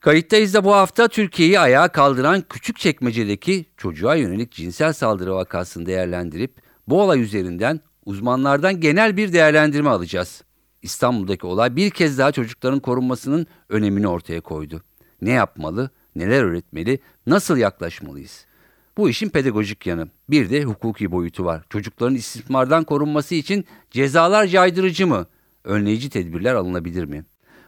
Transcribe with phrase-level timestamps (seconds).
[0.00, 6.54] Kayıttayız da bu hafta Türkiye'yi ayağa kaldıran Küçükçekmece'deki çocuğa yönelik cinsel saldırı vakasını değerlendirip
[6.88, 10.42] bu olay üzerinden uzmanlardan genel bir değerlendirme alacağız.
[10.82, 14.82] İstanbul'daki olay bir kez daha çocukların korunmasının önemini ortaya koydu.
[15.22, 18.46] Ne yapmalı, neler öğretmeli, nasıl yaklaşmalıyız?
[18.96, 20.08] Bu işin pedagojik yanı.
[20.30, 21.62] Bir de hukuki boyutu var.
[21.70, 25.26] Çocukların istismardan korunması için cezalar caydırıcı mı?
[25.64, 27.24] Önleyici tedbirler alınabilir mi?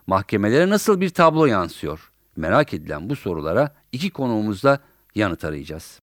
[0.07, 2.12] Mahkemelere nasıl bir tablo yansıyor?
[2.37, 4.79] Merak edilen bu sorulara iki konuğumuzla
[5.15, 6.01] yanıt arayacağız.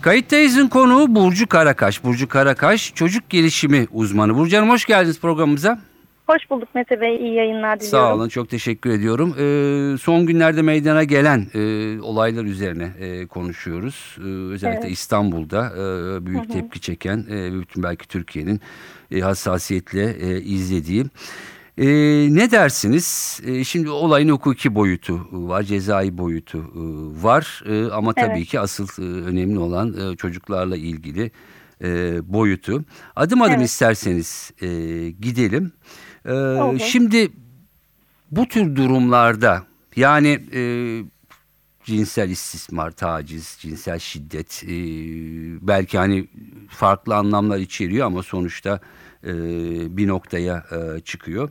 [0.00, 2.04] Kayıttayız'ın konuğu Burcu Karakaş.
[2.04, 4.36] Burcu Karakaş çocuk gelişimi uzmanı.
[4.36, 5.78] Burcu Hanım hoş geldiniz programımıza.
[6.26, 7.16] Hoş bulduk Mete Bey.
[7.16, 7.98] İyi yayınlar diliyorum.
[8.08, 8.28] Sağ olun.
[8.28, 9.34] Çok teşekkür ediyorum.
[9.38, 11.60] Ee, son günlerde meydana gelen e,
[12.00, 14.16] olaylar üzerine e, konuşuyoruz.
[14.18, 14.22] Ee,
[14.52, 14.90] özellikle Evet.
[14.92, 16.52] İstanbul'da e, büyük Hı hı.
[16.52, 18.60] tepki çeken, e, bütün belki Türkiye'nin
[19.10, 21.04] e, hassasiyetle e, izlediği.
[21.80, 21.86] E,
[22.34, 23.40] ne dersiniz?
[23.46, 26.62] E, şimdi olayın hukuki boyutu var, cezai boyutu e,
[27.22, 27.62] var.
[27.66, 28.48] E, ama tabii Evet.
[28.48, 31.30] ki asıl e, önemli olan e, çocuklarla ilgili
[31.84, 32.84] e, boyutu.
[33.16, 33.66] Adım adım Evet.
[33.66, 34.66] isterseniz e,
[35.10, 35.72] gidelim.
[36.24, 36.78] E, Olur.
[36.78, 37.32] şimdi
[38.30, 40.62] bu tür durumlarda yani e,
[41.84, 44.70] cinsel istismar, taciz, cinsel şiddet e,
[45.66, 46.28] belki hani
[46.68, 48.80] farklı anlamlar içeriyor ama sonuçta
[49.24, 49.32] e,
[49.96, 50.62] bir noktaya
[50.96, 51.48] e, çıkıyor.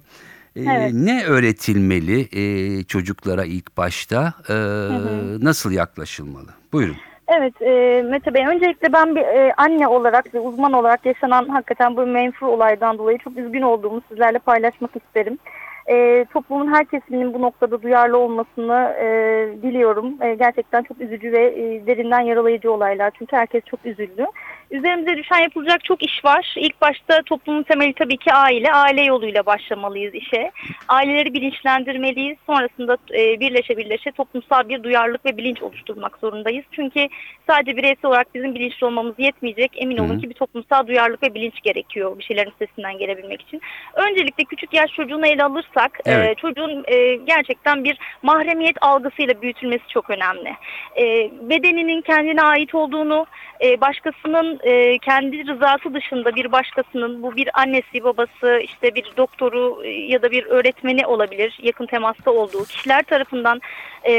[0.56, 0.94] E, Evet.
[0.94, 4.34] Ne öğretilmeli e, çocuklara ilk başta?
[4.50, 5.46] E, hı.
[5.46, 6.48] Nasıl yaklaşılmalı?
[6.74, 6.96] Buyurun.
[7.28, 11.98] Evet e, Mete Bey öncelikle ben bir e, anne olarak ve uzman olarak yaşanan hakikaten
[11.98, 15.38] bu menfur olaydan dolayı çok üzgün olduğumu sizlerle paylaşmak isterim.
[15.92, 19.08] E, toplumun her kesiminin bu noktada duyarlı olmasını e,
[19.62, 20.24] diliyorum.
[20.24, 24.26] E, gerçekten çok üzücü ve e, derinden yaralayıcı olaylar çünkü herkes çok üzüldü.
[24.72, 26.54] Üzerimize düşen yapılacak çok iş var.
[26.58, 28.72] İlk başta toplumun temeli tabii ki aile.
[28.72, 30.52] Aile yoluyla başlamalıyız işe.
[30.88, 32.38] Aileleri bilinçlendirmeliyiz.
[32.46, 36.66] Sonrasında e, birleşe birleşe toplumsal bir duyarlılık ve bilinç oluşturmak zorundayız.
[36.72, 37.08] Çünkü
[37.48, 39.72] sadece bireysel olarak bizim bilinçli olmamız yetmeyecek.
[39.76, 40.22] Emin olun hı.
[40.22, 43.62] ki bir toplumsal duyarlılık ve bilinç gerekiyor bir şeylerin üstesinden gelebilmek için.
[43.94, 46.38] Öncelikle küçük yaş çocuğunu ele alırsak e, Evet.
[46.38, 50.54] çocuğun e, gerçekten bir mahremiyet algısıyla büyütülmesi çok önemli.
[50.98, 53.26] E, bedeninin kendine ait olduğunu,
[53.62, 59.86] e, başkasının e, kendi rızası dışında bir başkasının bu bir annesi, babası, işte bir doktoru
[59.86, 63.62] e, ya da bir öğretmeni olabilir yakın temasta olduğu kişiler tarafından
[64.08, 64.14] e,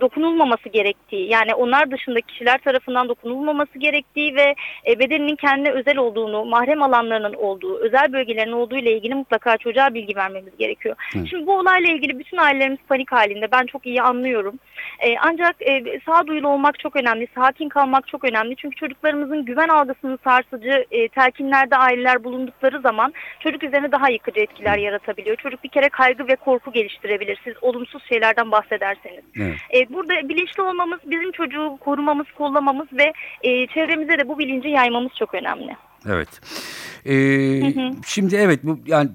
[0.00, 4.54] dokunulmaması gerektiği yani onlar dışındaki kişiler tarafından dokunulmaması gerektiği ve
[4.86, 9.94] e, bedeninin kendine özel olduğunu, mahrem alanlarının olduğu, özel bölgelerinin olduğu ile ilgili mutlaka çocuğa
[9.94, 10.96] bilgi vermemiz gerekiyor.
[11.12, 11.26] Hı.
[11.26, 13.48] Şimdi bu olayla ilgili bütün ailelerimiz panik halinde.
[13.52, 14.58] Ben çok iyi anlıyorum.
[15.00, 18.56] E, ancak e, sağduyulu olmak çok önemli, sakin kalmak çok önemli.
[18.56, 18.76] Çünkü
[19.30, 25.36] çocuklarımızın güven algısını sarsıcı e, telkinlerde aileler bulundukları zaman çocuk üzerine daha yıkıcı etkiler yaratabiliyor.
[25.36, 27.40] Çocuk bir kere kaygı ve korku geliştirebilir.
[27.44, 29.24] Siz olumsuz şeylerden bahsederseniz.
[29.36, 29.56] Evet.
[29.74, 35.12] E, burada bilinçli olmamız, bizim çocuğu korumamız, kollamamız ve e, çevremize de bu bilinci yaymamız
[35.18, 35.76] çok önemli.
[36.08, 36.40] Evet.
[37.06, 37.12] Ee,
[37.74, 37.90] hı.
[38.06, 39.10] Şimdi evet bu yani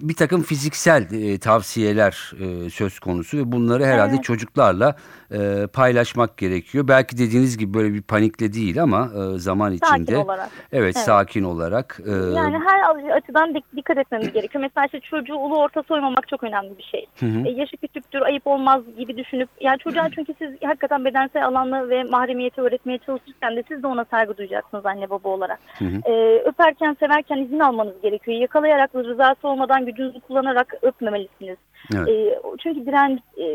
[0.00, 4.24] bir takım fiziksel e, tavsiyeler e, söz konusu ve bunları herhalde Evet.
[4.24, 4.96] çocuklarla
[5.32, 6.88] e, paylaşmak gerekiyor.
[6.88, 10.18] Belki dediğiniz gibi böyle bir panikle değil ama e, zaman Sakin içinde.
[10.18, 10.48] olarak.
[10.72, 10.96] Evet, Evet.
[10.96, 12.00] sakin olarak.
[12.06, 14.62] e, Yani her açıdan dik- dikkat etmemiz gerekiyor.
[14.62, 17.06] Mesela işte çocuğu ulu orta soymamak çok önemli bir şey.
[17.20, 17.46] hı hı.
[17.46, 22.04] E, yaşı küçüktür, ayıp olmaz gibi düşünüp yani çocuğa çünkü siz hakikaten bedensel alanı ve
[22.04, 25.58] mahremiyeti öğretmeye çalışırken de siz de ona saygı duyacaksınız anne baba olarak.
[25.78, 26.12] Hı hı.
[26.12, 28.40] E, öperken, severken izin almanız gerekiyor.
[28.40, 31.56] Yakalayarak rızası olmadan gücünüzü kullanarak öpmemelisiniz.
[31.96, 32.08] Evet.
[32.08, 33.46] E, çünkü direnç e,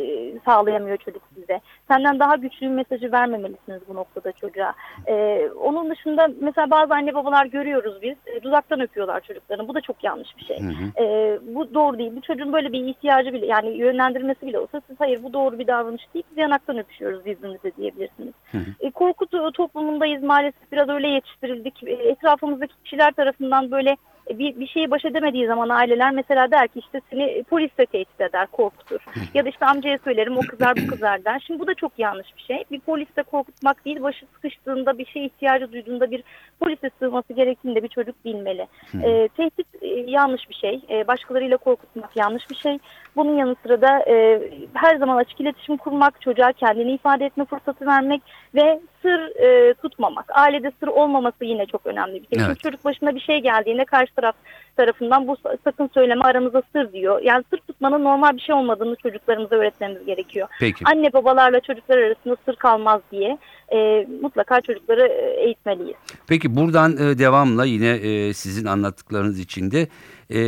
[0.45, 1.62] sağlayamıyor çocuk size.
[1.88, 4.74] Senden daha güçlü bir mesajı vermemelisiniz bu noktada çocuğa.
[5.07, 9.68] E, onun dışında mesela bazı anne babalar görüyoruz biz e, dudaktan öpüyorlar çocuklarını.
[9.68, 10.60] Bu da çok yanlış bir şey.
[10.60, 11.04] Hı hı.
[11.04, 12.12] E, bu doğru değil.
[12.15, 15.68] Bu çocuğun böyle bir ihtiyacı bile yani yönlendirmesi bile olsa siz hayır bu doğru bir
[15.68, 16.25] davranış değil.
[16.31, 18.33] Biz yanaktan öpüşüyoruz birbirimize diyebilirsiniz.
[18.51, 18.71] Hı hı.
[18.80, 21.83] E, korku to- toplumundayız maalesef biraz öyle yetiştirildik.
[21.83, 23.98] E, etrafımızdaki kişiler tarafından böyle
[24.29, 28.47] bir, bir şeyi baş edemediği zaman aileler mesela der ki işte seni polisle tehdit eder,
[28.51, 28.99] korkutur.
[29.33, 31.43] Ya da işte amcaya söylerim o kızar bu kızar der.
[31.47, 32.63] Şimdi bu da çok yanlış bir şey.
[32.71, 36.23] Bir poliste korkutmak değil, başı sıkıştığında bir şeye ihtiyacı duyduğunda bir
[36.59, 38.67] polise sığması gerektiğinde bir çocuk bilmeli.
[39.03, 40.81] E, tehdit e, yanlış bir şey.
[40.89, 42.77] E, başkalarıyla korkutmak yanlış bir şey.
[43.15, 44.41] Bunun yanı sıra da e,
[44.73, 48.21] her zaman açık iletişim kurmak, çocuğa kendini ifade etme fırsatı vermek
[48.55, 50.25] ve sır e, tutmamak.
[50.29, 52.45] Ailede sır olmaması yine çok önemli bir şey.
[52.45, 52.47] Evet.
[52.47, 54.36] Çünkü çocuk başına bir şey geldiğinde karşı taraf
[54.77, 57.21] tarafından bu sakın söyleme aramızda sır diyor.
[57.23, 60.47] Yani sır tutmanın normal bir şey olmadığını çocuklarımıza öğretmemiz gerekiyor.
[60.59, 60.85] Peki.
[60.85, 63.37] Anne babalarla çocuklar arasında sır kalmaz diye
[63.73, 65.95] e, mutlaka çocukları e, eğitmeliyiz.
[66.27, 69.87] Peki buradan e, devamla yine e, sizin anlattıklarınız içinde
[70.29, 70.41] e,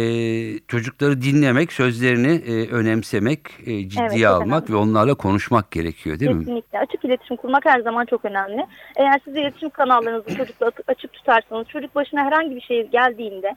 [0.67, 4.73] çocukları dinlemek, sözlerini e, önemsemek, e, ciddiye Evet, almak önemli.
[4.73, 6.39] ve onlarla konuşmak gerekiyor değil mi?
[6.39, 6.79] Kesinlikle.
[6.79, 8.65] Açık iletişim kurmak her zaman çok önemli.
[8.95, 13.55] Eğer siz iletişim kanallarınızı çocukla açık tutarsanız çocuk başına herhangi bir şey geldiğinde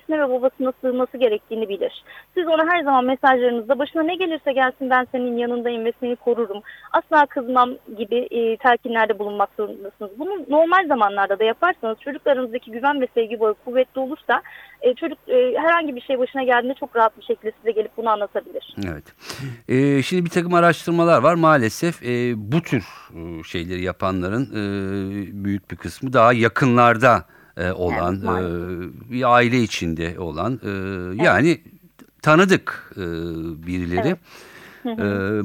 [0.00, 2.04] annesine ve babasına sığınması gerektiğini bilir.
[2.34, 6.62] Siz ona her zaman mesajlarınızda başına ne gelirse gelsin ben senin yanındayım ve seni korurum.
[6.92, 10.10] Asla kızmam gibi e, telkinlerde bulunmak zorundasınız.
[10.18, 14.42] Bunu normal zamanlarda da yaparsanız çocuklarınızdaki güven ve sevgi bağı kuvvetli olursa
[14.82, 18.10] e, çocuk e, herhangi bir şey başına geldiğinde çok rahat bir şekilde size gelip bunu
[18.10, 18.74] anlatabilir.
[18.92, 19.04] Evet.
[19.68, 21.34] Ee, şimdi bir takım araştırmalar var.
[21.34, 24.62] Maalesef e, bu tür e, şeyleri yapanların e,
[25.44, 27.24] büyük bir kısmı daha yakınlarda
[27.60, 28.50] e, olan, Evet,
[29.08, 30.70] e, bir aile içinde olan, e,
[31.24, 31.60] yani
[32.22, 33.00] tanıdık e,
[33.66, 34.08] birileri.
[34.08, 34.18] Evet.
[34.86, 34.98] E,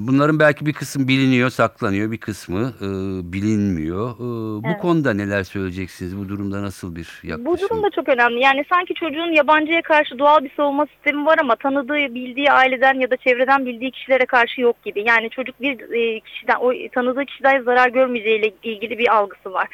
[0.08, 2.88] bunların belki bir kısmı biliniyor, saklanıyor, bir kısmı e,
[3.34, 4.10] bilinmiyor.
[4.16, 4.20] E,
[4.64, 4.82] bu Evet.
[4.82, 6.18] konuda neler söyleyeceksiniz?
[6.18, 7.46] Bu durumda nasıl bir yaklaşım?
[7.46, 8.40] Bu durum da çok önemli.
[8.40, 13.12] Yani sanki çocuğun yabancıya karşı doğal bir savunma sistemi var ama tanıdığı, bildiği aileden ya
[13.12, 15.04] da çevreden bildiği kişilere karşı yok gibi.
[15.08, 15.78] Yani çocuk bir
[16.20, 19.68] kişiden, o tanıdığı kişiden zarar görmeyeceğiyle ilgili bir algısı var.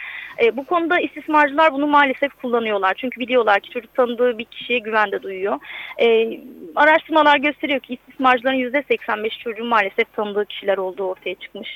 [0.44, 2.94] E, bu konuda istismarcılar bunu maalesef kullanıyorlar.
[2.98, 5.60] Çünkü biliyorlar ki çocuk tanıdığı bir kişiye güvende duyuyor.
[6.02, 6.40] E,
[6.76, 11.70] araştırmalar gösteriyor ki istismarcıların %85 çocuğun maalesef tanıdığı kişiler olduğu ortaya çıkmış.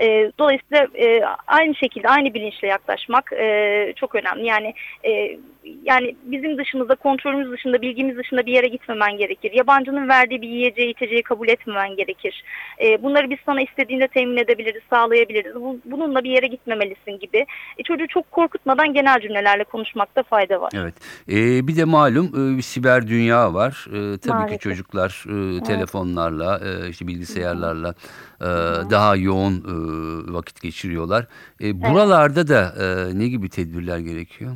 [0.00, 4.46] E, dolayısıyla e, aynı şekilde aynı bilinçle yaklaşmak e, çok önemli.
[4.46, 4.74] Yani
[5.04, 5.38] e,
[5.82, 9.52] yani bizim dışımızda kontrolümüz dışında bilgimiz dışında bir yere gitmemen gerekir.
[9.52, 12.44] Yabancının verdiği bir yiyeceği içeceği kabul etmemen gerekir.
[12.82, 15.54] E, bunları biz sana istediğinde temin edebiliriz, sağlayabiliriz.
[15.54, 17.46] Bu, bununla bir yere gitmemelisin gibi.
[17.78, 20.70] E, çocuğu çok korkutmadan genel cümlelerle konuşmakta fayda var.
[20.74, 20.94] Evet.
[21.28, 23.86] Ee, bir de malum e, bir siber dünya var.
[23.88, 24.58] Ee, tabii Maalesef.
[24.58, 27.21] ki çocuklar e, telefonlarla, e, işte bilgisayarlarla
[28.40, 28.44] e,
[28.90, 29.74] daha yoğun e,
[30.32, 31.26] vakit geçiriyorlar.
[31.62, 34.52] E, buralarda da e, ne gibi tedbirler gerekiyor?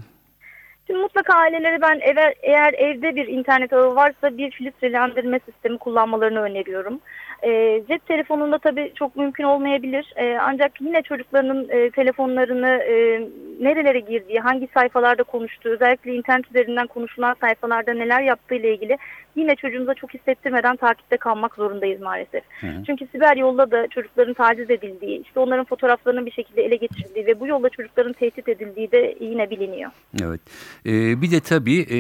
[0.87, 6.41] Şimdi mutlaka ailelere ben eve, eğer evde bir internet ağı varsa bir filtrelendirme sistemi kullanmalarını
[6.41, 7.01] öneriyorum.
[7.43, 10.13] E, cep telefonunda tabii çok mümkün olmayabilir.
[10.17, 13.29] E, ancak yine çocuklarının e, telefonlarını e,
[13.61, 18.97] nerelere girdiği, hangi sayfalarda konuştuğu, özellikle internet üzerinden konuşulan sayfalarda neler yaptığı ile ilgili
[19.37, 22.45] yine çocuğumuza çok hissettirmeden takipte kalmak zorundayız maalesef.
[22.61, 22.67] Hı.
[22.87, 27.41] Çünkü siber yolla da çocukların taciz edildiği, işte onların fotoğraflarının bir şekilde ele geçirildiği ve
[27.41, 29.91] bu yolla çocukların tehdit edildiği de yine biliniyor.
[30.23, 30.41] Evet.
[30.87, 31.99] Ee, bir de tabii e,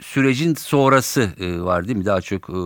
[0.00, 2.04] sürecin sonrası e, var değil mi?
[2.04, 2.58] Daha çok e,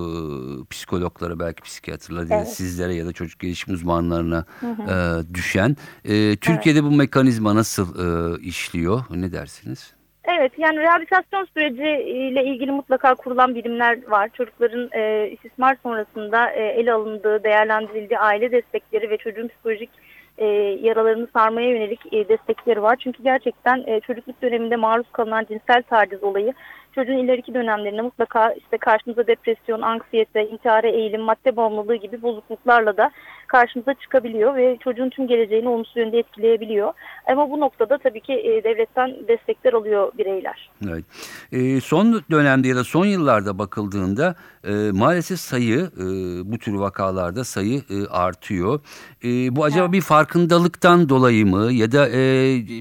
[0.70, 2.48] psikologlara belki psikiyatrlara ya Evet.
[2.48, 4.94] sizlere ya da çocuk gelişim uzmanlarına e,
[5.34, 5.76] düşen.
[6.04, 9.00] E, Türkiye'de bu mekanizma nasıl e, işliyor?
[9.10, 9.94] Ne dersiniz?
[10.24, 14.30] Evet yani rehabilitasyon süreciyle ilgili mutlaka kurulan birimler var.
[14.32, 19.90] Çocukların e, istismar sonrasında e, ele alındığı, değerlendirildiği aile destekleri ve çocuğun psikolojik
[20.38, 20.46] e,
[20.82, 22.96] yaralarını sarmaya yönelik e, destekleri var.
[23.04, 26.52] Çünkü gerçekten e, çocukluk döneminde maruz kalınan cinsel taciz olayı
[26.94, 33.10] çocuğun ileriki dönemlerinde mutlaka işte karşımıza depresyon, anksiyete, intihara eğilim, madde bağımlılığı gibi bozukluklarla da
[33.50, 36.92] karşımıza çıkabiliyor ve çocuğun tüm geleceğini olumsuz yönde etkileyebiliyor.
[37.32, 40.70] Ama bu noktada tabii ki e, devletten destekler alıyor bireyler.
[40.88, 41.04] Evet.
[41.52, 46.04] E, son dönemde ya da son yıllarda bakıldığında e, maalesef sayı e,
[46.52, 48.80] bu tür vakalarda sayı e, artıyor.
[49.24, 49.92] E, bu acaba Evet.
[49.92, 52.20] bir farkındalıktan dolayı mı ya da e,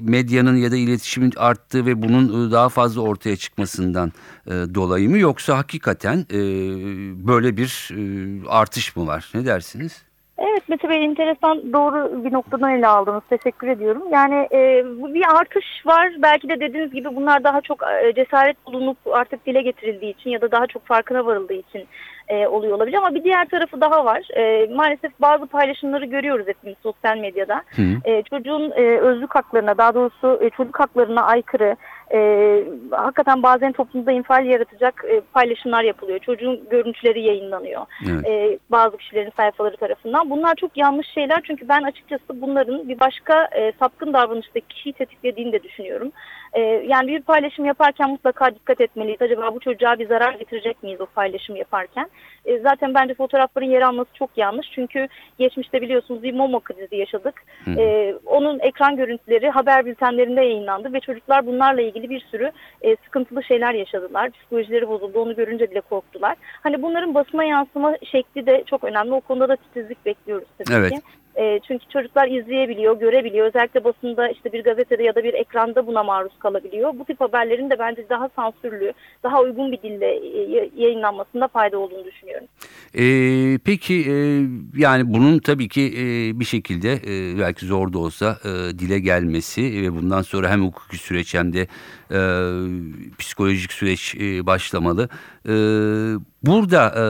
[0.02, 4.12] medyanın ya da iletişimin arttığı ve bunun e, daha fazla ortaya çıkmasından
[4.46, 6.38] e, dolayı mı yoksa hakikaten e,
[7.28, 8.00] böyle bir e,
[8.48, 9.30] artış mı var?
[9.34, 10.09] Ne dersiniz?
[10.40, 13.22] Evet Mete Bey enteresan doğru bir noktadan ele aldınız.
[13.30, 14.02] Teşekkür ediyorum.
[14.12, 16.12] Yani e, bir artış var.
[16.18, 20.40] Belki de dediğiniz gibi bunlar daha çok e, cesaret bulunup artık dile getirildiği için ya
[20.40, 21.88] da daha çok farkına varıldığı için
[22.30, 22.96] e, oluyor olabilir.
[22.96, 24.28] Ama bir diğer tarafı daha var.
[24.36, 27.62] E, maalesef bazı paylaşımları görüyoruz hepimiz sosyal medyada.
[27.76, 27.82] Hı.
[28.04, 31.76] E, çocuğun e, özlük haklarına daha doğrusu e, çocuk haklarına aykırı
[32.14, 32.18] e,
[32.90, 36.18] hakikaten bazen toplumda infial yaratacak e, paylaşımlar yapılıyor.
[36.18, 38.26] Çocuğun görüntüleri yayınlanıyor Evet.
[38.28, 40.30] e, bazı kişilerin sayfaları tarafından.
[40.30, 45.52] Bunlar çok yanlış şeyler çünkü ben açıkçası bunların bir başka e, sapkın davranıştaki kişiyi tetiklediğini
[45.52, 46.12] de düşünüyorum.
[46.52, 49.22] E, yani bir paylaşım yaparken mutlaka dikkat etmeliyiz.
[49.22, 52.10] Acaba bu çocuğa bir zarar getirecek miyiz o paylaşım yaparken?
[52.44, 54.66] E, zaten bence fotoğrafların yer alması çok yanlış.
[54.74, 57.42] Çünkü geçmişte biliyorsunuz bir Momo krizi yaşadık.
[57.78, 62.50] E, onun ekran görüntüleri haber bültenlerinde yayınlandı ve çocuklar bunlarla ilgili bir sürü
[62.82, 64.30] e, sıkıntılı şeyler yaşadılar.
[64.30, 65.20] Psikolojileri bozuldu.
[65.20, 66.36] Onu görünce bile korktular.
[66.62, 69.12] Hani bunların basına yansıma şekli de çok önemli.
[69.12, 70.92] O konuda da titizlik bekliyoruz tabii Evet.
[70.92, 71.00] ki.
[71.40, 73.46] E, çünkü çocuklar izleyebiliyor, görebiliyor.
[73.46, 76.92] Özellikle basında işte bir gazetede ya da bir ekranda buna maruz kalabiliyor.
[76.98, 78.92] Bu tip haberlerin de bence daha sansürlü,
[79.22, 82.46] daha uygun bir dille e, yayınlanmasında fayda olduğunu düşünüyorum.
[82.94, 84.14] Ee, peki e,
[84.76, 89.82] yani bunun tabii ki e, bir şekilde e, belki zor da olsa e, dile gelmesi
[89.82, 91.66] ve bundan sonra hem hukuki süreç hem de
[92.10, 92.20] e,
[93.18, 95.08] psikolojik süreç e, başlamalı.
[95.46, 95.54] E,
[96.42, 97.02] burada e,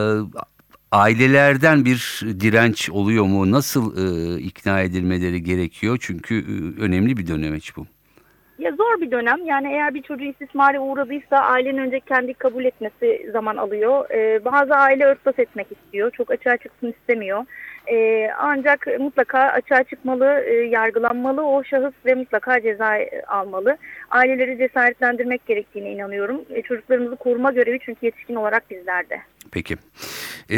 [0.91, 3.51] ailelerden bir direnç oluyor mu?
[3.51, 5.97] Nasıl e, ikna edilmeleri gerekiyor?
[6.01, 7.85] Çünkü e, önemli bir dönemeç bu.
[8.59, 9.45] Ya zor bir dönem.
[9.45, 14.09] Yani eğer bir çocuğu istismara uğradıysa ailenin önce kendi kabul etmesi zaman alıyor.
[14.09, 16.11] Ee, bazı aile örtbas etmek istiyor.
[16.11, 17.45] Çok açığa çıksın istemiyor.
[17.91, 23.77] Ee, ancak mutlaka açığa çıkmalı, e, yargılanmalı o şahıs ve mutlaka ceza almalı.
[24.09, 26.41] Aileleri cesaretlendirmek gerektiğine inanıyorum.
[26.49, 29.21] E, çocuklarımızı koruma görevi çünkü yetişkin olarak bizlerde.
[29.51, 29.75] Peki.
[30.49, 30.57] E,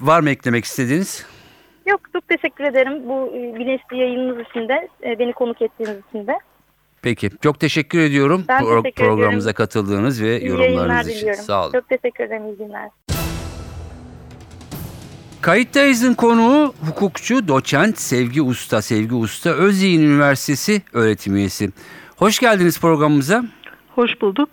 [0.00, 1.26] var mı eklemek istediğiniz?
[1.86, 6.26] Yok çok teşekkür ederim bu e, bilinçli yayınınız için de e, beni konuk ettiğiniz için
[6.26, 6.32] de.
[7.02, 7.30] Peki.
[7.42, 9.66] Çok teşekkür ediyorum Ben pro- teşekkür programımıza ediyorum.
[9.66, 11.18] katıldığınız ve İyi yorumlarınız için.
[11.20, 11.42] diliyorum.
[11.44, 11.72] Sağ olun.
[11.72, 12.46] Çok teşekkür ederim.
[12.46, 12.88] İyi günler.
[15.40, 18.82] Kayıttayız'ın konuğu hukukçu, doçent Sevgi Usta.
[18.82, 21.70] Sevgi Usta Özyeğin Üniversitesi öğretim üyesi.
[22.16, 23.44] Hoş geldiniz programımıza.
[23.94, 24.48] Hoş bulduk.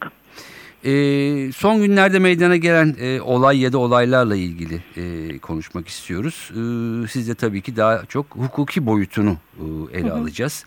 [0.85, 6.51] Ee, son günlerde meydana gelen e, olay ya da olaylarla ilgili e, konuşmak istiyoruz.
[6.51, 10.65] Ee, siz de tabii ki daha çok hukuki boyutunu e, ele alacağız.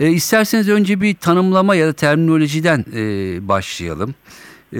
[0.00, 3.02] E, isterseniz önce bir tanımlama ya da terminolojiden e,
[3.48, 4.14] başlayalım.
[4.72, 4.78] E,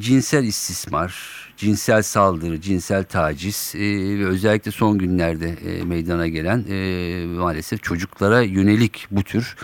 [0.00, 1.14] cinsel istismar,
[1.56, 3.80] cinsel saldırı, cinsel taciz e,
[4.18, 9.56] ve özellikle son günlerde e, meydana gelen e, maalesef çocuklara yönelik bu tür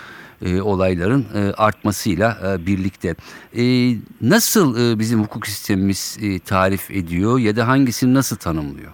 [0.46, 3.14] e, olayların e, artmasıyla e, birlikte.
[3.56, 3.62] E,
[4.20, 8.92] nasıl e, bizim hukuk sistemimiz e, tarif ediyor ya da hangisini nasıl tanımlıyor?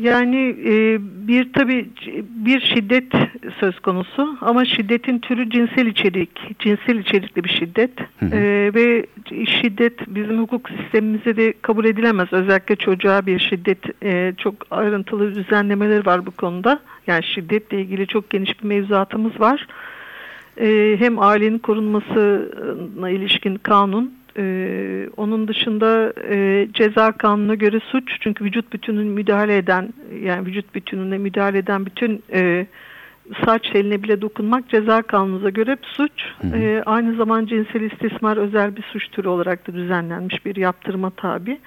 [0.00, 0.98] Yani e,
[1.28, 3.12] bir tabii c- bir şiddet
[3.60, 8.34] söz konusu ama şiddetin türü cinsel içerik, cinsel içerikli bir şiddet Hı hı.
[8.34, 9.06] E, ve
[9.46, 12.28] şiddet bizim hukuk sistemimizde de kabul edilemez.
[12.32, 16.80] Özellikle çocuğa bir şiddet e, çok ayrıntılı düzenlemeler var bu konuda.
[17.06, 19.66] Yani şiddetle ilgili çok geniş bir mevzuatımız var.
[20.60, 28.44] E, hem ailenin korunmasına ilişkin kanun, e, onun dışında e, ceza kanununa göre suç çünkü
[28.44, 32.66] vücut bütününü müdahale eden yani vücut bütününe müdahale eden bütün e,
[33.44, 36.12] saç teline bile dokunmak ceza kanunumuza göre bir suç.
[36.40, 36.56] Hı hı.
[36.56, 41.58] E, aynı zaman cinsel istismar özel bir suç türü olarak da düzenlenmiş bir yaptırıma tabi.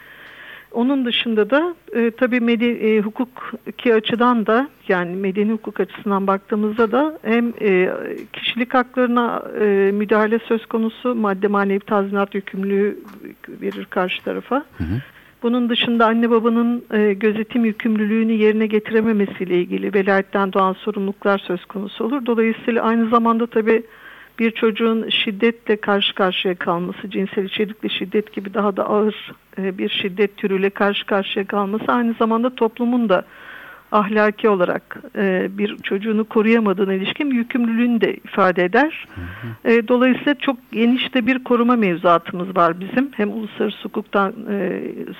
[0.71, 6.91] Onun dışında da e, tabii medi- e, hukuki açıdan da yani medeni hukuk açısından baktığımızda
[6.91, 7.89] da hem e,
[8.33, 12.99] kişilik haklarına e, müdahale söz konusu madde manevi tazminat yükümlülüğü
[13.49, 14.55] verir karşı tarafa.
[14.55, 15.01] Hı hı.
[15.43, 22.03] Bunun dışında anne babanın e, gözetim yükümlülüğünü yerine getirememesiyle ilgili velayetten doğan sorumluluklar söz konusu
[22.03, 22.25] olur.
[22.25, 23.83] Dolayısıyla aynı zamanda tabii
[24.39, 29.89] bir çocuğun şiddetle karşı karşıya kalması, cinsel içerikli şiddet gibi daha da ağır e, bir
[29.89, 33.25] şiddet türüyle karşı karşıya kalması aynı zamanda toplumun da
[33.91, 39.07] ahlaki olarak e, bir çocuğunu koruyamadığına ilişkin yükümlülüğünü de ifade eder.
[39.65, 43.11] E, dolayısıyla çok geniş de bir koruma mevzuatımız var bizim.
[43.11, 44.33] Hem uluslararası hukuktan,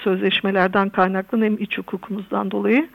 [0.04, 2.88] sözleşmelerden kaynaklı hem iç hukukumuzdan dolayı.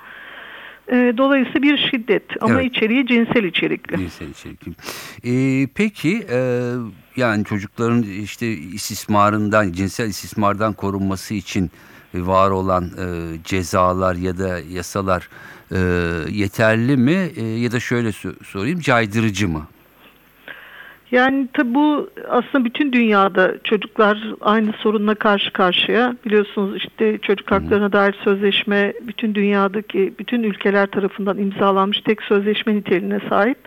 [0.89, 2.77] E, dolayısıyla bir şiddet ama Evet.
[2.77, 3.97] içeriği cinsel içerikli.
[3.99, 4.73] Cinsel içerikli.
[5.25, 6.71] Ee, peki e,
[7.17, 11.71] yani çocukların işte istismarından, cinsel istismardan korunması için
[12.15, 13.05] var olan e,
[13.45, 15.29] cezalar ya da yasalar
[15.73, 15.79] e,
[16.31, 19.67] yeterli mi E, ya da şöyle so- sorayım caydırıcı mı?
[21.13, 26.17] Yani tabi bu aslında bütün dünyada çocuklar aynı sorunla karşı karşıya.
[26.27, 33.21] Biliyorsunuz işte çocuk haklarına dair sözleşme bütün dünyadaki bütün ülkeler tarafından imzalanmış tek sözleşme niteliğine
[33.29, 33.59] sahip.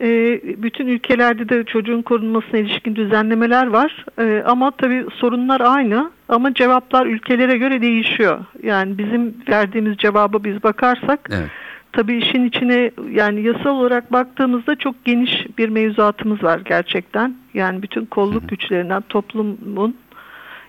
[0.00, 4.04] Ee, bütün ülkelerde de çocuğun korunmasına ilişkin düzenlemeler var.
[4.18, 8.44] Ee, ama tabi sorunlar aynı ama cevaplar ülkelere göre değişiyor.
[8.62, 11.50] Yani bizim verdiğimiz cevaba biz bakarsak Evet.
[11.94, 17.34] Tabii işin içine yani yasal olarak baktığımızda çok geniş bir mevzuatımız var gerçekten.
[17.54, 19.96] Yani bütün kolluk güçlerinden toplumun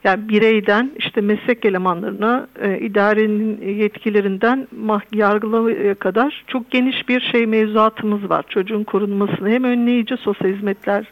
[0.04, 7.46] Yani bireyden işte meslek elemanlarına, e, idarenin yetkilerinden mah- yargılamaya kadar çok geniş bir şey
[7.46, 8.46] mevzuatımız var.
[8.50, 11.06] Çocuğun korunmasını hem önleyici sosyal hizmetler,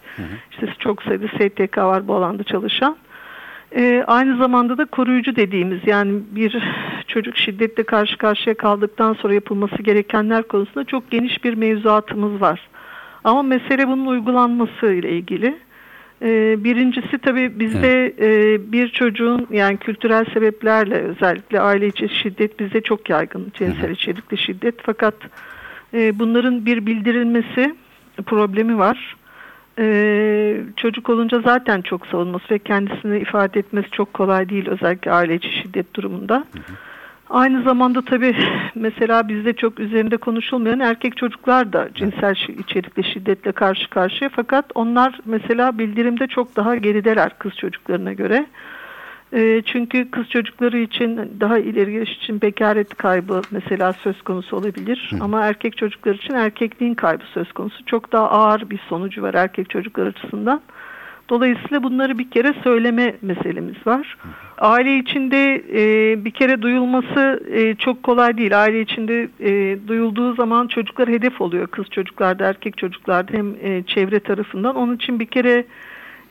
[0.52, 2.98] işte çok sayıda STK var bu alanda çalışan.
[3.76, 6.64] E, aynı zamanda da koruyucu dediğimiz yani bir
[7.08, 12.70] çocuk şiddetle karşı karşıya kaldıktan sonra yapılması gerekenler konusunda çok geniş bir mevzuatımız var.
[13.24, 15.58] Ama mesele bunun uygulanması ile ilgili.
[16.22, 22.82] Ee, birincisi tabii bizde e, bir çocuğun yani kültürel sebeplerle özellikle aile içi şiddet bizde
[22.82, 25.16] çok yaygın cinsel içerikli şiddet fakat
[25.94, 27.76] e, bunların bir bildirilmesi
[28.26, 29.16] problemi var.
[29.80, 35.36] Ee, çocuk olunca zaten çok savunması ve kendisini ifade etmesi çok kolay değil özellikle aile
[35.36, 36.44] içi şiddet durumunda.
[37.30, 38.36] Aynı zamanda tabii
[38.76, 45.20] mesela bizde çok üzerinde konuşulmayan erkek çocuklar da cinsel içerikli şiddetle karşı karşıya fakat onlar
[45.26, 48.46] mesela bildirimde çok daha gerideler kız çocuklarına göre.
[49.34, 55.12] Ee, çünkü kız çocukları için daha ileri yaş için bekaret kaybı mesela söz konusu olabilir.
[55.22, 57.86] Ama erkek çocuklar için erkekliğin kaybı söz konusu.
[57.86, 60.62] Çok daha ağır bir sonucu var erkek çocuklar açısından.
[61.30, 64.18] Dolayısıyla bunları bir kere söyleme meselemiz var.
[64.58, 68.64] Aile içinde e, bir kere duyulması e, çok kolay değil.
[68.64, 71.68] Aile içinde e, duyulduğu zaman çocuklar hedef oluyor.
[71.68, 74.76] Kız çocuklarda, erkek çocuklarda hem e, çevre tarafından.
[74.76, 75.66] Onun için bir kere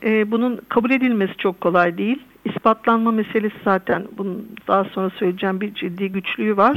[0.04, 2.22] e, bunun kabul edilmesi çok kolay değil.
[2.44, 6.76] İspatlanma meselesi zaten bunun daha sonra söyleyeceğim bir ciddi güçlüğü var.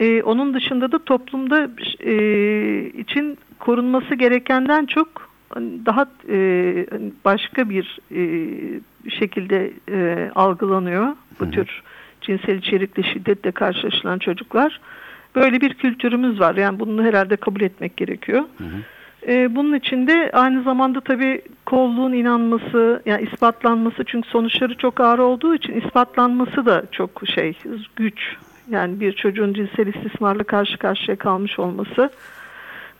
[0.00, 2.14] E, onun dışında da toplumda e,
[2.88, 5.08] için korunması gerekenden çok
[5.48, 6.36] hani daha e,
[6.90, 8.20] hani başka bir e,
[9.10, 11.82] şekilde e, algılanıyor bu tür
[12.20, 14.80] cinsel içerikli şiddetle karşılaşılan çocuklar.
[15.34, 16.54] Böyle bir kültürümüz var.
[16.54, 18.44] Yani bunu herhalde kabul etmek gerekiyor.
[19.26, 25.18] E, bunun için de aynı zamanda tabii kolluğun inanması, yani ispatlanması çünkü sonuçları çok ağır
[25.18, 27.58] olduğu için ispatlanması da çok şey
[27.96, 28.36] güç.
[28.70, 32.10] Yani bir çocuğun cinsel istismarla karşı karşıya kalmış olması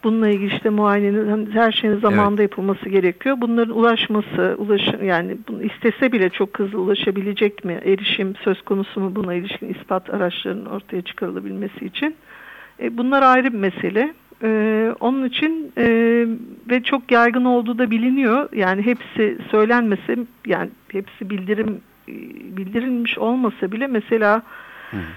[0.03, 3.37] Bununla ilgili işte muayenenin her şeyin zamanında yapılması gerekiyor.
[3.41, 7.79] Bunların ulaşması, ulaşım yani bunu istese bile çok hızlı ulaşabilecek mi?
[7.85, 12.15] Erişim söz konusu mu buna ilişkin ispat araçlarının ortaya çıkarılabilmesi için?
[12.79, 14.13] E, bunlar ayrı bir mesele.
[14.43, 15.85] E, onun için e,
[16.69, 18.49] ve çok yaygın olduğu da biliniyor.
[18.53, 22.13] Yani hepsi söylenmese yani hepsi bildirim e,
[22.57, 24.43] bildirilmiş olmasa bile mesela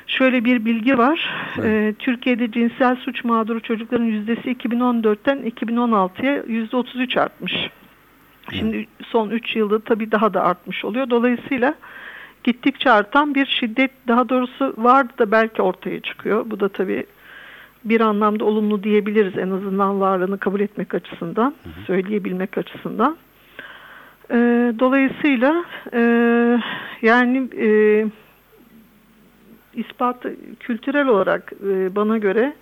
[0.06, 1.30] Şöyle bir bilgi var.
[1.64, 7.70] Ee, Türkiye'de cinsel suç mağduru çocukların yüzdesi 2014'ten 2016'ya yüzde 33 artmış.
[8.52, 11.10] Şimdi son 3 yılda tabii daha da artmış oluyor.
[11.10, 11.74] Dolayısıyla
[12.44, 16.44] gittikçe artan bir şiddet daha doğrusu vardı da belki ortaya çıkıyor.
[16.46, 17.06] Bu da tabii
[17.84, 21.54] bir anlamda olumlu diyebiliriz en azından varlığını kabul etmek açısından,
[21.86, 23.16] söyleyebilmek açısından.
[24.30, 26.00] Ee, dolayısıyla e,
[27.02, 27.68] yani e,
[29.74, 30.26] ispat
[30.60, 32.52] kültürel olarak e, bana göre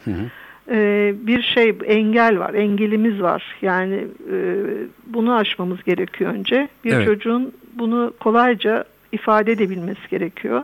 [0.70, 3.56] e, bir şey engel var, engelimiz var.
[3.62, 4.64] Yani e,
[5.06, 6.68] bunu aşmamız gerekiyor önce.
[6.84, 7.06] Bir Evet.
[7.06, 10.62] çocuğun bunu kolayca ifade edebilmesi gerekiyor.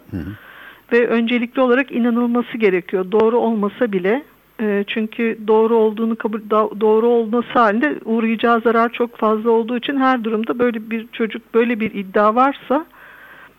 [0.93, 3.13] Ve öncelikli olarak inanılması gerekiyor.
[3.13, 4.23] Doğru olmasa bile
[4.61, 9.97] e, çünkü doğru olduğunu kabul da- doğru olması halinde uğrayacağı zarar çok fazla olduğu için
[9.97, 12.87] her durumda böyle bir çocuk böyle bir iddia varsa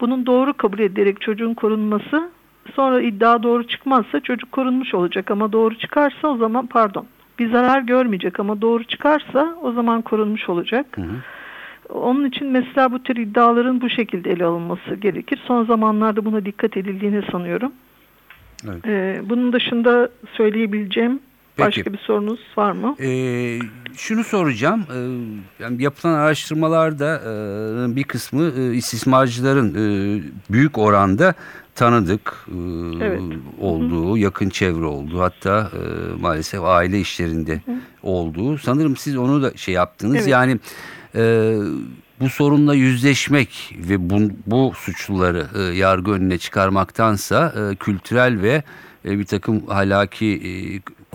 [0.01, 2.29] bunun doğru kabul edilerek çocuğun korunması
[2.75, 7.05] sonra iddia doğru çıkmazsa çocuk korunmuş olacak ama doğru çıkarsa o zaman pardon
[7.39, 10.97] bir zarar görmeyecek ama doğru çıkarsa o zaman korunmuş olacak.
[11.89, 15.39] Onun için mesela bu tür iddiaların bu şekilde ele alınması gerekir.
[15.47, 17.71] Son zamanlarda buna dikkat edildiğini sanıyorum.
[18.71, 18.85] Evet.
[18.85, 21.19] Ee, bunun dışında söyleyebileceğim
[21.55, 21.67] Peki.
[21.67, 22.95] başka bir sorunuz var mı?
[22.99, 23.59] Ee,
[23.97, 24.85] şunu soracağım.
[24.95, 31.33] Ee, yani yapılan araştırmalarda e, bir kısmı e, istismarcıların e, büyük oranda
[31.75, 32.55] tanıdık e,
[33.05, 33.21] Evet.
[33.59, 35.81] olduğu, yakın çevre olduğu hatta e,
[36.21, 37.61] maalesef aile işlerinde
[38.03, 38.57] olduğu.
[38.57, 40.15] Sanırım siz onu da şey yaptınız.
[40.15, 40.27] Evet.
[40.27, 40.59] Yani
[41.15, 41.53] e,
[42.19, 48.63] bu sorunla yüzleşmek ve bu, bu suçluları e, yargı önüne çıkarmaktansa e, kültürel ve
[49.05, 50.51] e, bir takım ahlaki e,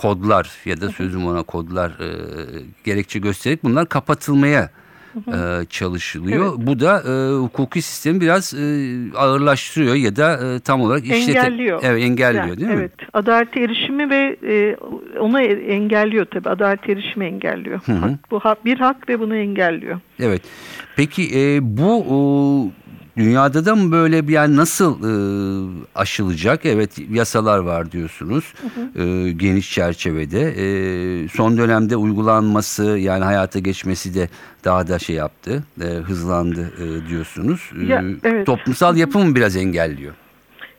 [0.01, 2.09] kodlar ya da sözüm ona kodlar e,
[2.85, 4.71] gerekçe göstererek bunlar kapatılmaya
[5.29, 6.55] e, çalışılıyor.
[6.57, 11.39] Bu da e, hukuki sistemi biraz e, ağırlaştırıyor ya da e, tam olarak işlete...
[11.39, 11.81] Engelliyor.
[11.85, 12.77] Evet engelliyor Yani, değil mi?
[12.79, 12.93] evet.
[13.13, 14.77] Adalete erişimi ve e,
[15.19, 16.49] ona engelliyor tabii.
[16.49, 17.81] Adalete erişimi engelliyor.
[17.87, 20.01] Hak- bu hak, bir hak ve bunu engelliyor.
[20.21, 20.43] Evet.
[20.97, 22.71] Peki e, bu
[23.25, 25.13] dünyada da mı böyle bir yani nasıl e,
[25.95, 26.67] aşılacak?
[26.67, 28.45] Evet yasalar var diyorsunuz
[28.97, 30.41] e, geniş çerçevede.
[30.51, 34.29] E, son dönemde uygulanması yani hayata geçmesi de
[34.65, 37.71] daha da şey yaptı, e, hızlandı e, diyorsunuz.
[37.83, 38.47] E, Ya, evet.
[38.47, 40.15] Toplumsal yapı mı biraz engelliyor?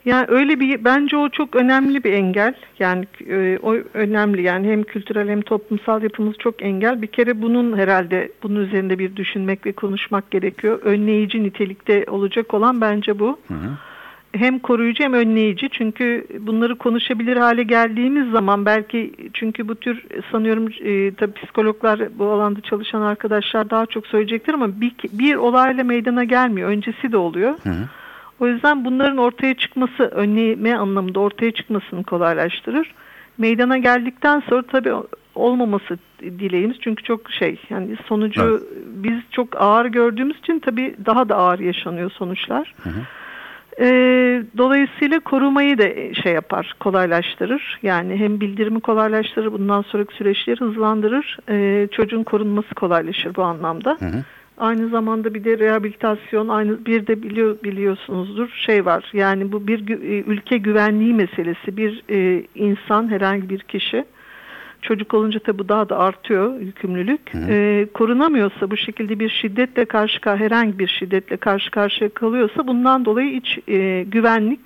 [0.05, 2.53] Yani öyle bir bence o çok önemli bir engel.
[2.79, 7.01] Yani e, o önemli yani hem kültürel hem toplumsal yapımız çok engel.
[7.01, 10.79] Bir kere bunun herhalde bunun üzerinde bir düşünmek ve konuşmak gerekiyor.
[10.83, 13.39] Önleyici nitelikte olacak olan bence bu.
[14.33, 15.69] Hem koruyucu hem önleyici.
[15.69, 22.25] Çünkü bunları konuşabilir hale geldiğimiz zaman belki çünkü bu tür sanıyorum e, tabii psikologlar bu
[22.25, 26.69] alanda çalışan arkadaşlar daha çok söyleyecektir ama bir, bir olayla meydana gelmiyor.
[26.69, 27.53] Öncesi de oluyor.
[28.41, 32.93] O yüzden bunların ortaya çıkması, önleme anlamında ortaya çıkmasını kolaylaştırır.
[33.37, 34.93] Meydana geldikten sonra tabii
[35.35, 38.61] olmaması dileğimiz çünkü çok şey yani sonucu Evet.
[38.85, 42.73] biz çok ağır gördüğümüz için tabii daha da ağır yaşanıyor sonuçlar.
[43.79, 47.79] Ee, dolayısıyla korumayı da şey yapar, kolaylaştırır.
[47.83, 51.37] Yani hem bildirimi kolaylaştırır, bundan sonraki süreçleri hızlandırır.
[51.49, 53.97] Ee, çocuğun korunması kolaylaşır bu anlamda.
[54.57, 59.09] Aynı zamanda bir de rehabilitasyon, aynı bir de biliyor biliyorsunuzdur şey var.
[59.13, 61.77] Yani bu bir e, ülke güvenliği meselesi.
[61.77, 64.05] Bir e, insan, herhangi bir kişi
[64.81, 67.21] çocuk olunca tabi daha da artıyor yükümlülük.
[67.49, 73.05] Ee, korunamıyorsa bu şekilde bir şiddetle karşı kar- herhangi bir şiddetle karşı karşıya kalıyorsa bundan
[73.05, 74.59] dolayı iç e, güvenlik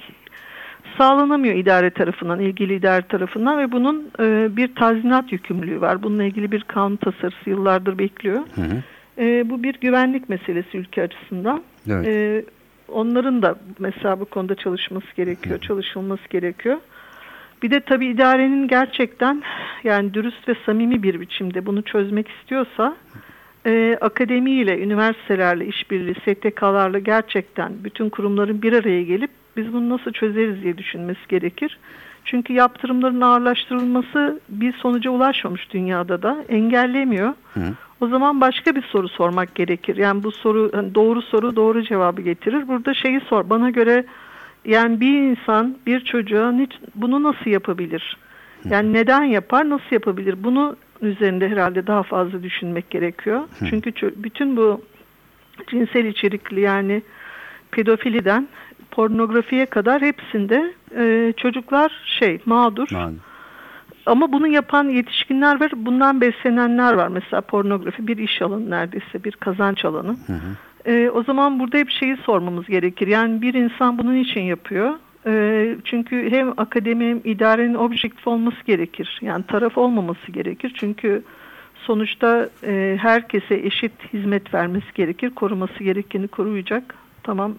[0.97, 6.03] sağlanamıyor idare tarafından, ilgili idare tarafından ve bunun e, bir tazminat yükümlülüğü var.
[6.03, 8.39] Bununla ilgili bir kanun tasarısı yıllardır bekliyor.
[9.17, 11.63] E, bu bir güvenlik meselesi ülke açısından.
[11.89, 12.07] Evet.
[12.07, 12.45] E,
[12.87, 16.77] onların da mesela bu konuda çalışması gerekiyor, çalışılması gerekiyor.
[17.63, 19.43] Bir de tabii idarenin gerçekten
[19.83, 22.95] yani dürüst ve samimi bir biçimde bunu çözmek istiyorsa
[23.65, 30.63] e, akademiyle, üniversitelerle işbirliği, STK'larla gerçekten bütün kurumların bir araya gelip biz bunu nasıl çözeriz
[30.63, 31.79] diye düşünmesi gerekir.
[32.25, 37.33] Çünkü yaptırımların ağırlaştırılması bir sonuca ulaşmamış dünyada da engellemiyor.
[38.01, 39.97] O zaman başka bir soru sormak gerekir.
[39.97, 42.67] Yani bu soru doğru soru doğru cevabı getirir.
[42.67, 43.49] Burada şeyi sor.
[43.49, 44.05] Bana göre
[44.65, 46.53] yani bir insan bir çocuğa
[46.95, 48.17] bunu nasıl yapabilir?
[48.69, 50.35] Yani neden yapar, nasıl yapabilir?
[50.43, 53.41] Bunu üzerinde herhalde daha fazla düşünmek gerekiyor.
[53.69, 54.81] Çünkü bütün bu
[55.67, 57.01] cinsel içerikli yani
[57.71, 58.47] pedofiliden
[58.91, 62.87] pornografiye kadar hepsinde e, çocuklar şey mağdur.
[62.91, 63.15] Yani,
[64.05, 67.07] Ama bunu yapan yetişkinler var, bundan beslenenler var.
[67.07, 70.15] Mesela pornografi bir iş alanı neredeyse, bir kazanç alanı.
[70.85, 73.07] Ee, o zaman burada hep şeyi sormamız gerekir.
[73.07, 74.93] Yani bir insan bunun için yapıyor.
[75.27, 79.19] Ee, çünkü hem akademi hem idarenin objektif olması gerekir.
[79.21, 80.73] Yani taraf olmaması gerekir.
[80.75, 81.23] Çünkü
[81.75, 85.29] sonuçta e, herkese eşit hizmet vermesi gerekir.
[85.29, 86.95] Koruması gerekeni koruyacak.
[87.23, 87.55] Tamam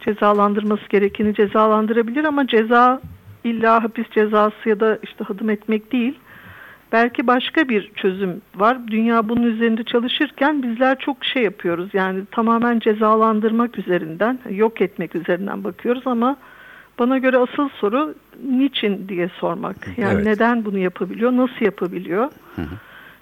[0.00, 3.00] cezalandırması gerekeni cezalandırabilir ama ceza
[3.44, 6.18] illa hapis cezası ya da işte hadım etmek değil.
[6.92, 8.78] Belki başka bir çözüm var.
[8.86, 11.90] Dünya bunun üzerinde çalışırken bizler çok şey yapıyoruz.
[11.92, 16.36] Yani tamamen cezalandırmak üzerinden, yok etmek üzerinden bakıyoruz ama
[16.98, 19.76] bana göre asıl soru niçin diye sormak.
[19.96, 20.24] Yani Evet.
[20.26, 22.30] neden bunu yapabiliyor, nasıl yapabiliyor?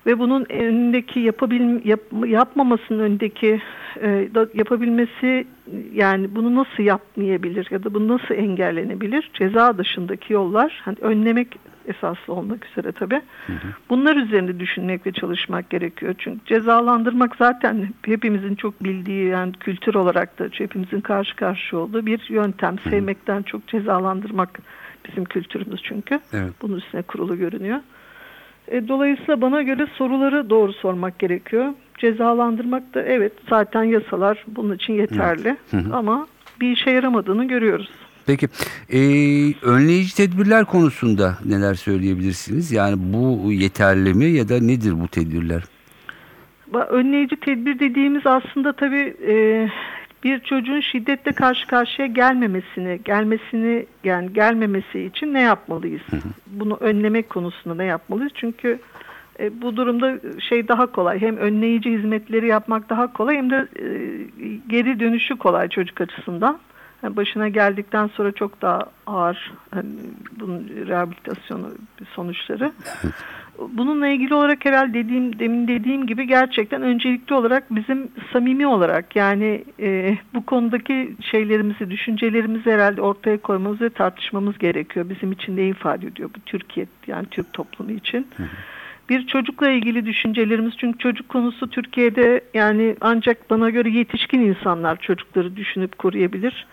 [0.09, 3.61] Ve bunun önündeki yapabil, yap, yapmamasının önündeki
[4.01, 5.47] e, da yapabilmesi
[5.93, 9.31] yani bunu nasıl yapmayabilir ya da bu nasıl engellenebilir?
[9.35, 13.21] Ceza dışındaki yollar hani önlemek esaslı olmak üzere tabii.
[13.91, 16.15] Bunlar üzerinde düşünmek ve çalışmak gerekiyor.
[16.19, 22.27] Çünkü cezalandırmak zaten hepimizin çok bildiği yani kültür olarak da hepimizin karşı karşıya olduğu bir
[22.29, 22.77] yöntem.
[22.91, 24.59] Sevmekten çok cezalandırmak
[25.09, 26.21] bizim kültürümüz çünkü.
[26.33, 26.53] Evet.
[26.63, 27.79] Bunun üstüne kurulu görünüyor.
[28.71, 31.67] E, dolayısıyla bana göre soruları doğru sormak gerekiyor.
[31.99, 35.57] Cezalandırmak da evet zaten yasalar bunun için yeterli
[35.93, 36.27] ama
[36.61, 37.91] bir işe yaramadığını görüyoruz.
[38.27, 38.49] Peki
[38.93, 38.99] e,
[39.63, 42.73] önleyici tedbirler konusunda neler söyleyebilirsiniz?
[42.73, 45.63] Yani bu yeterli mi ya da nedir bu tedbirler?
[46.89, 49.69] Önleyici tedbir dediğimiz aslında tabii e,
[50.25, 56.03] bir çocuğun şiddetle karşı karşıya gelmemesini, gelmesini yani gelmemesi için ne yapmalıyız?
[56.47, 58.33] Bunu önlemek konusunda ne yapmalıyız?
[58.35, 58.79] Çünkü
[59.41, 61.21] e, bu durumda şey daha kolay.
[61.21, 63.87] Hem önleyici hizmetleri yapmak daha kolay hem de e,
[64.69, 66.59] geri dönüşü kolay çocuk açısından.
[67.03, 69.91] Başına geldikten sonra çok daha ağır hani
[70.41, 71.71] bunun rehabilitasyonu
[72.15, 72.73] sonuçları.
[73.59, 79.65] Bununla ilgili olarak herhalde dediğim demin dediğim gibi gerçekten öncelikli olarak bizim samimi olarak yani
[79.81, 85.09] e, bu konudaki şeylerimizi, düşüncelerimizi herhalde ortaya koymamız ve tartışmamız gerekiyor.
[85.09, 88.27] Bizim için ne ifade ediyor bu Türkiye yani Türk toplumu için.
[89.09, 95.57] Bir çocukla ilgili düşüncelerimiz çünkü çocuk konusu Türkiye'de yani ancak bana göre yetişkin insanlar çocukları
[95.57, 96.67] düşünüp koruyabilir.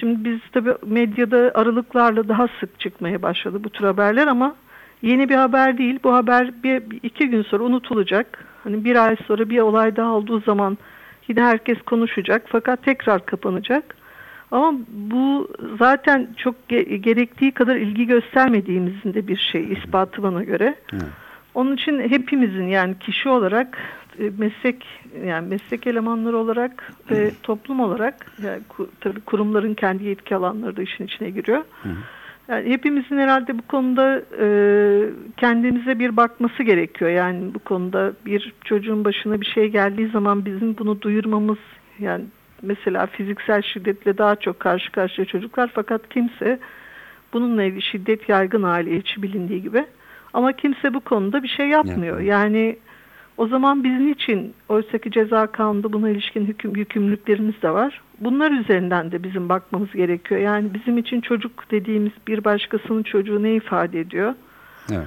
[0.00, 4.54] Şimdi biz tabii medyada aralıklarla daha sık çıkmaya başladı bu tür haberler ama
[5.02, 5.98] yeni bir haber değil.
[6.04, 8.44] Bu haber bir, iki gün sonra unutulacak.
[8.64, 10.78] Hani bir ay sonra bir olay daha olduğu zaman
[11.28, 13.96] yine herkes konuşacak fakat tekrar kapanacak.
[14.50, 20.74] Ama bu zaten çok ge- gerektiği kadar ilgi göstermediğimizin de bir şey ispatı bana göre.
[21.54, 23.78] Onun için hepimizin yani kişi olarak
[24.38, 24.86] meslek
[25.26, 28.60] yani meslek elemanları olarak ve toplum olarak yani
[29.00, 31.64] tabii kurumların kendi yetki alanları da işin içine giriyor.
[32.48, 34.46] Yani hepimizin herhalde bu konuda e,
[35.36, 37.10] kendimize bir bakması gerekiyor.
[37.10, 41.58] Yani bu konuda bir çocuğun başına bir şey geldiği zaman bizim bunu duyurmamız
[41.98, 42.24] yani
[42.62, 46.58] mesela fiziksel şiddetle daha çok karşı karşıya çocuklar fakat kimse
[47.32, 49.84] bununla ilgili şiddet yaygın aile içi bilindiği gibi
[50.32, 51.68] ama kimse bu konuda bir şey.
[51.68, 52.20] Yapmıyor.
[52.20, 52.76] Yani
[53.38, 58.00] o zaman bizim için oysaki ceza kanunda buna ilişkin hüküm, yükümlülüklerimiz de var.
[58.20, 60.40] Bunlar üzerinden de bizim bakmamız gerekiyor.
[60.40, 64.34] Yani bizim için çocuk dediğimiz bir başkasının çocuğu ne ifade ediyor?
[64.92, 65.06] Evet.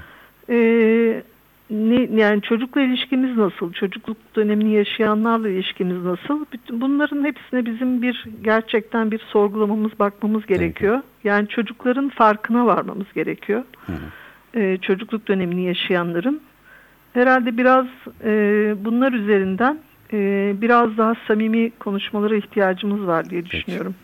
[0.50, 1.24] Ee,
[1.70, 3.74] ne, yani çocukla ilişkimiz nasıl?
[3.74, 6.46] Çocukluk dönemini yaşayanlarla ilişkimiz nasıl?
[6.54, 11.02] Bütün bunların hepsine bizim bir gerçekten bir sorgulamamız, bakmamız gerekiyor.
[11.24, 13.64] Yani çocukların farkına varmamız gerekiyor.
[14.56, 16.42] Ee, çocukluk dönemini yaşayanların.
[17.14, 17.86] Herhalde biraz
[18.24, 18.32] e,
[18.86, 19.80] bunlar üzerinden
[20.14, 20.18] e,
[20.62, 23.96] biraz daha samimi konuşmalara ihtiyacımız var diye düşünüyorum.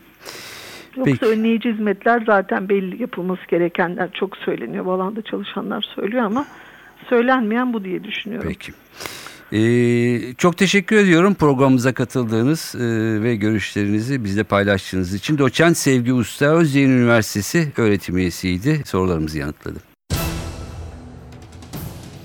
[0.96, 1.26] Yoksa Peki.
[1.26, 4.84] önleyici hizmetler zaten belli yapılması gerekenler çok söyleniyor.
[4.84, 6.46] Bu alanda çalışanlar söylüyor ama
[7.08, 8.48] söylenmeyen bu diye düşünüyorum.
[8.48, 8.72] Peki.
[9.52, 15.38] Ee, çok teşekkür ediyorum programımıza katıldığınız e, ve görüşlerinizi bizle paylaştığınız için.
[15.38, 18.82] Doçent Sevgi Usta Özyeğin Üniversitesi öğretim üyesiydi.
[18.84, 19.87] Sorularımızı yanıtladı.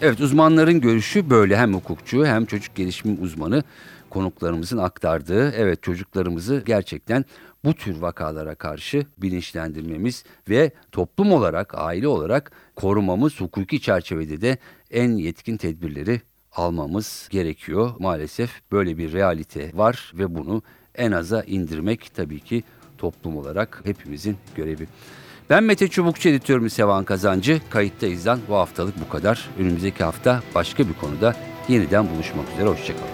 [0.06, 3.64] Evet uzmanların görüşü böyle hem hukukçu hem çocuk gelişimi uzmanı
[4.10, 7.26] konuklarımızın aktardığı evet çocuklarımızı gerçekten
[7.66, 14.58] bu tür vakalara karşı bilinçlendirmemiz ve toplum olarak aile olarak korumamız hukuki çerçevede de
[14.92, 17.92] en yetkin tedbirleri almamız gerekiyor.
[18.00, 20.64] Maalesef böyle bir realite var ve bunu
[20.96, 22.64] en aza indirmek tabii ki
[22.98, 24.88] toplum olarak hepimizin görevi.
[25.54, 27.62] Ben Mete Çubukçu editörüm Sevan Kazancı.
[27.70, 29.50] Kayıttayız'dan bu haftalık bu kadar.
[29.60, 31.36] Önümüzdeki hafta başka bir konuda
[31.68, 32.70] yeniden buluşmak üzere.
[32.70, 33.08] Hoşçakalın.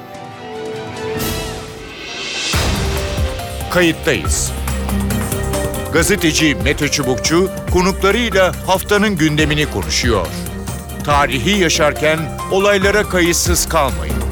[3.71, 4.51] Kayıttayız.
[5.93, 10.27] Gazeteci Mete Çubukçu konuklarıyla haftanın gündemini konuşuyor.
[11.03, 12.19] Tarihi yaşarken
[12.51, 14.28] olaylara kayıtsız kalmayın.